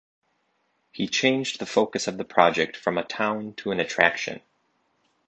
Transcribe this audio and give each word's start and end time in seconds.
He 0.91 1.07
changed 1.07 1.59
the 1.59 1.67
focus 1.67 2.07
of 2.07 2.17
the 2.17 2.25
project 2.25 2.75
from 2.75 2.97
a 2.97 3.03
town 3.03 3.53
to 3.57 3.69
an 3.71 3.79
attraction. 3.79 4.41